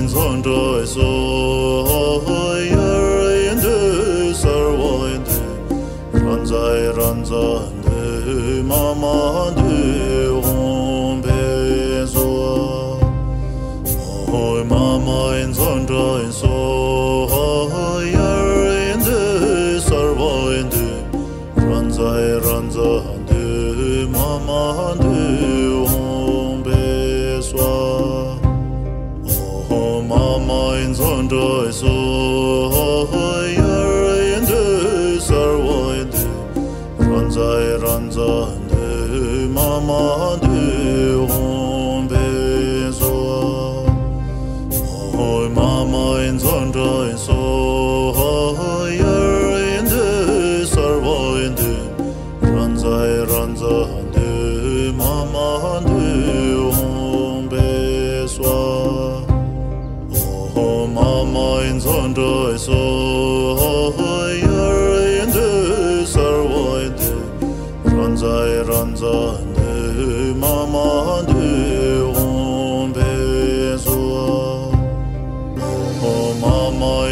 [0.00, 0.78] inzondo
[3.50, 3.64] and
[4.42, 5.34] sarwende
[6.14, 7.98] ranzai ranzande
[8.62, 9.59] mamande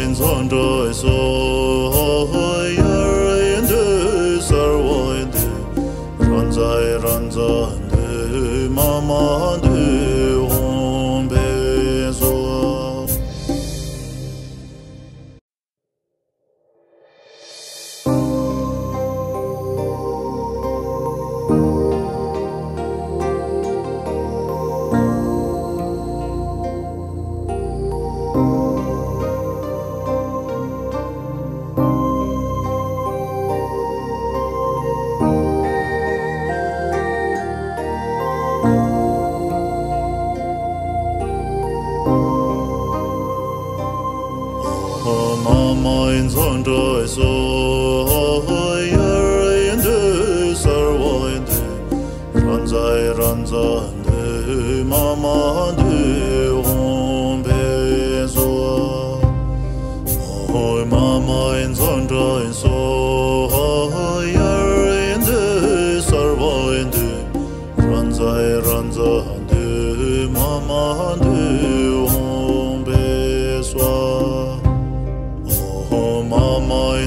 [0.09, 1.38] ཚདང དང དང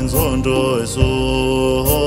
[0.03, 2.02] inzondo zo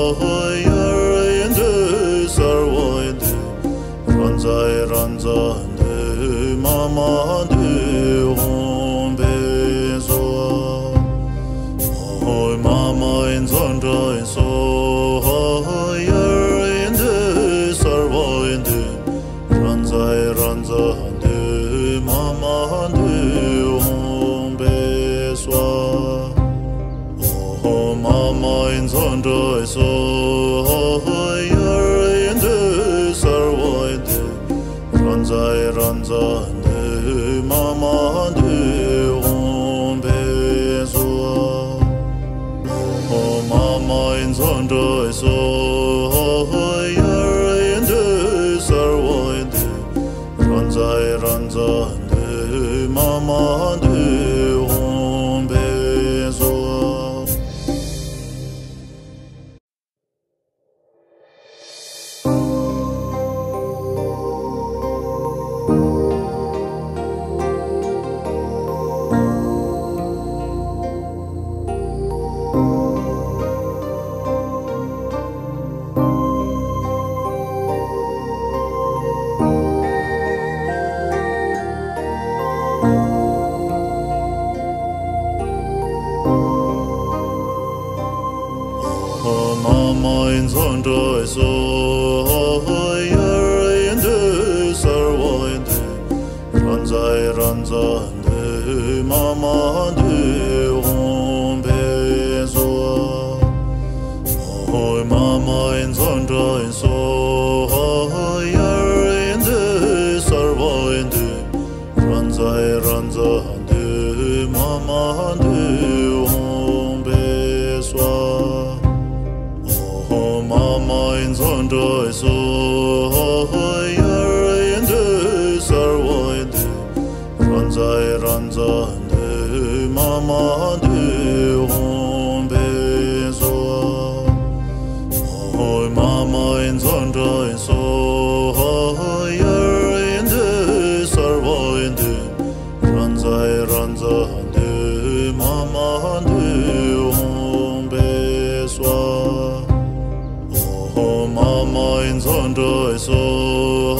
[152.16, 153.12] inzondo eso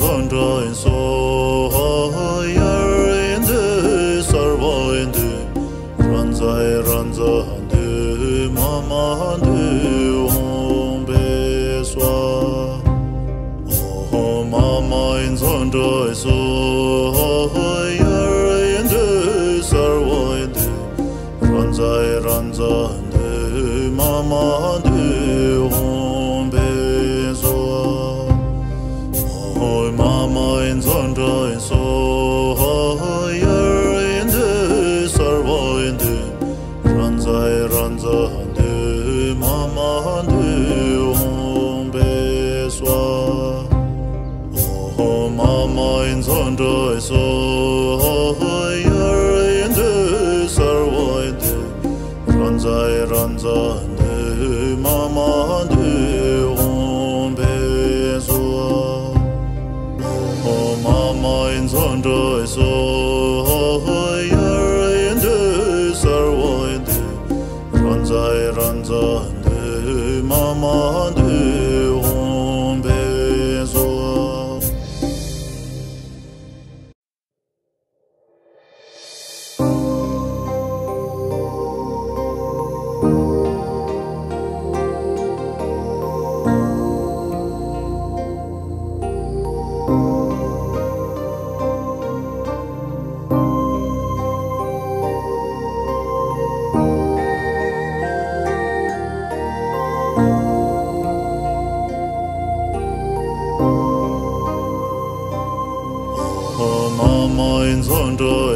[0.00, 0.74] I'm drawing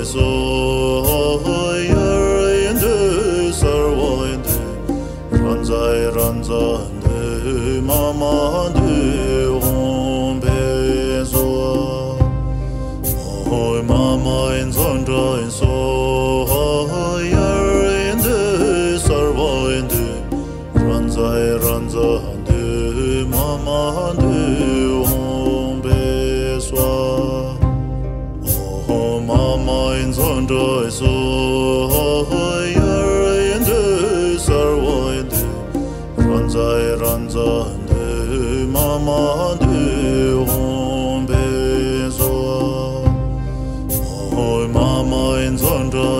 [0.01, 0.30] eso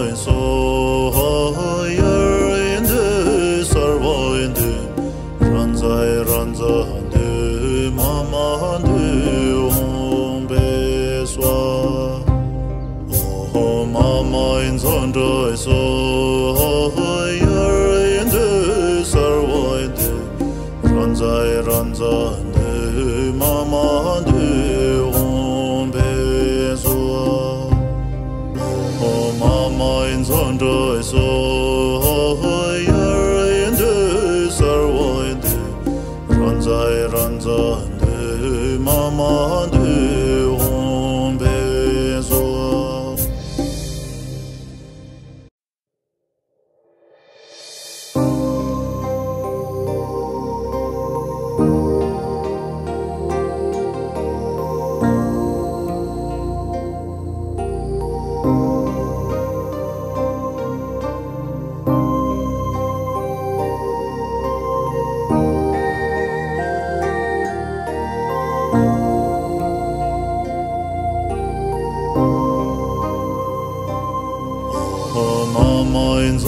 [0.09, 0.30] entró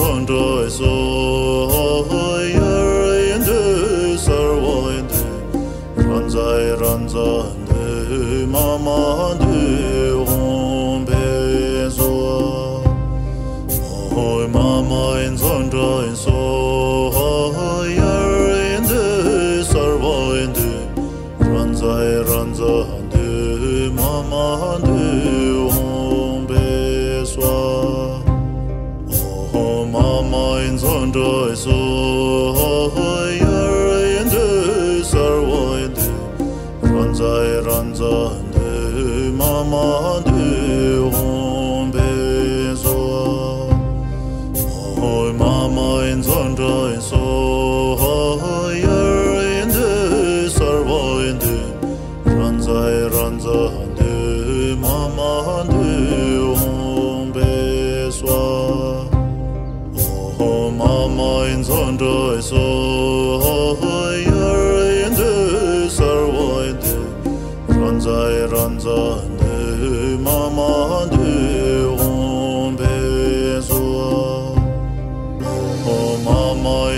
[0.03, 1.31] Control eso.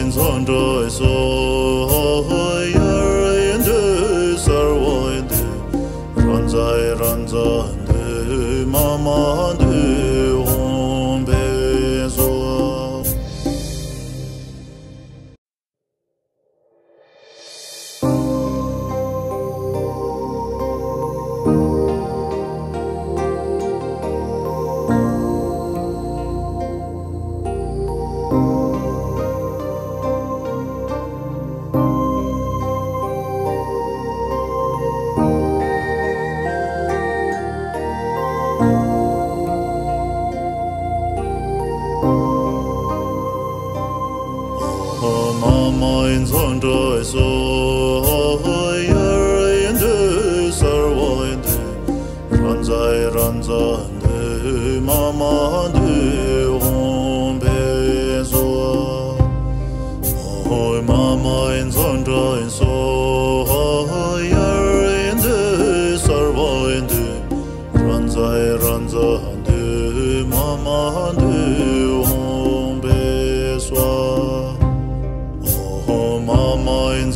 [0.05, 0.64] enzondo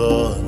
[0.00, 0.47] on.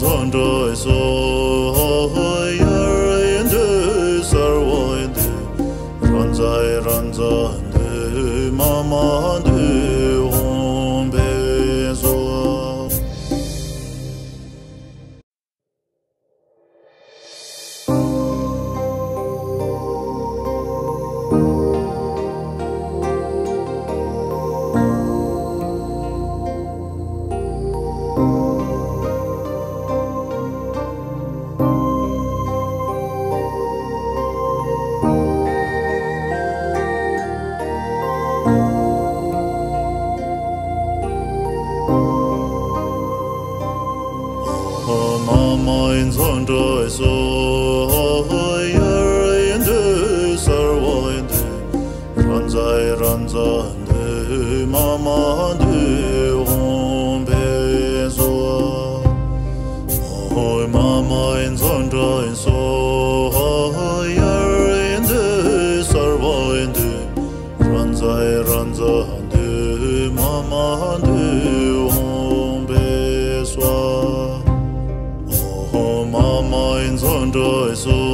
[0.00, 1.39] Santo es hoy.
[77.30, 78.09] esplendoroso.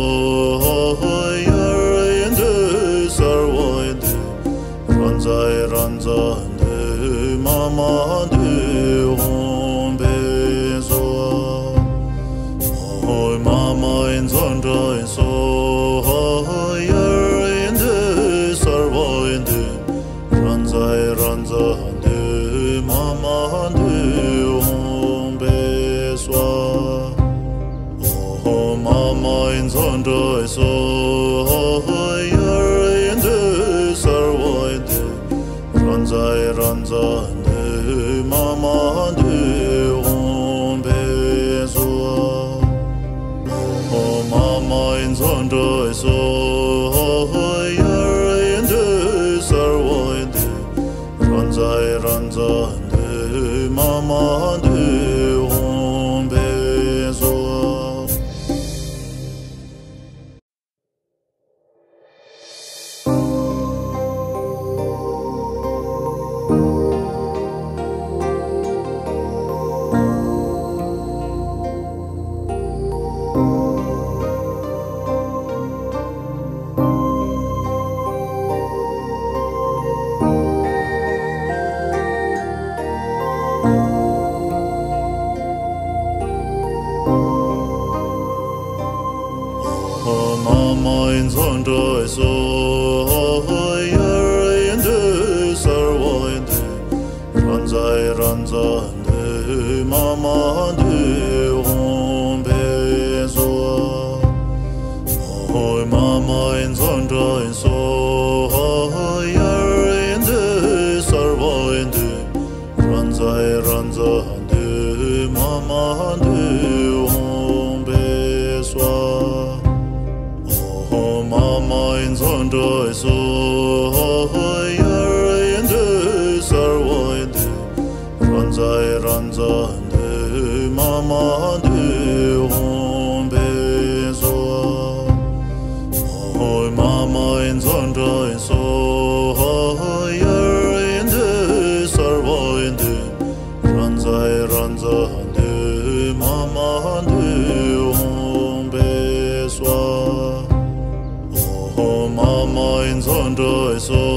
[153.26, 154.15] Rondo is all.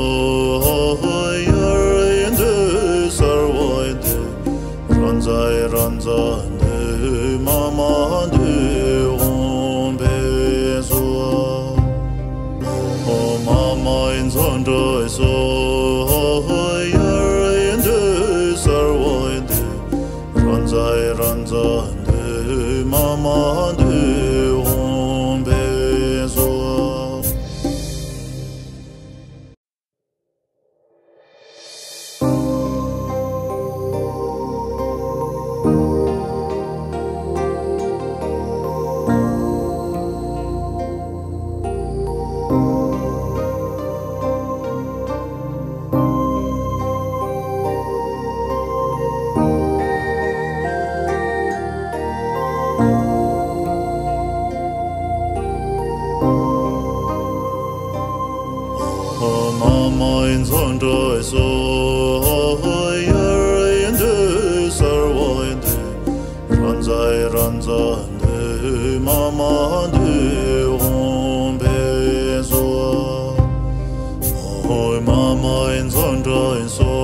[76.60, 76.99] en su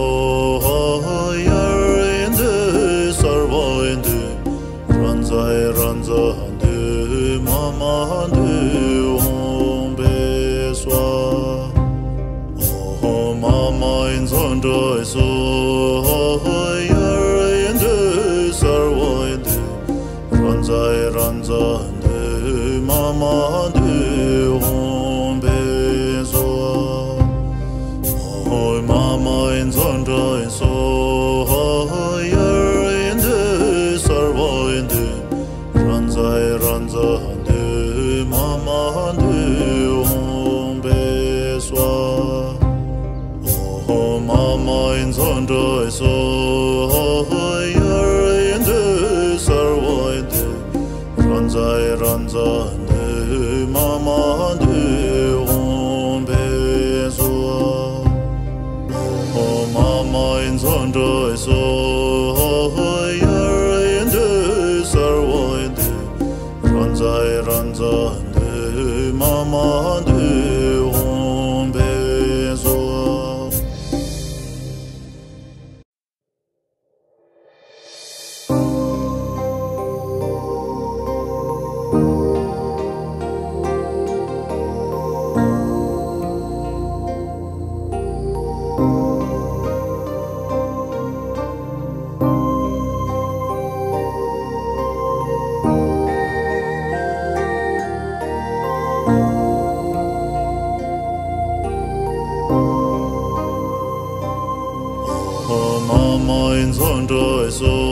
[107.47, 107.84] Eso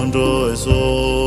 [0.00, 1.19] Rondo is all.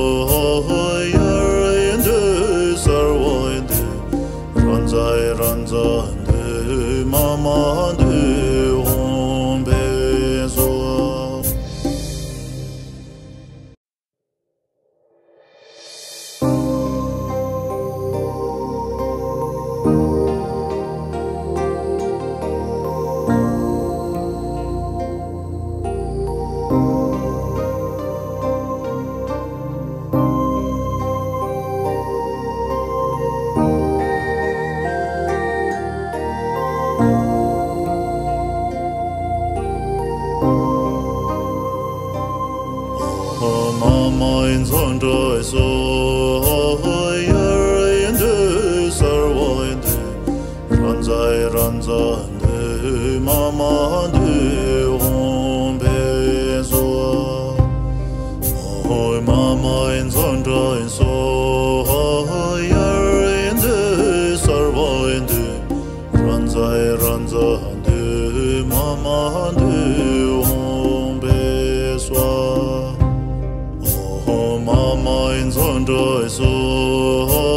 [75.76, 76.54] ondoeso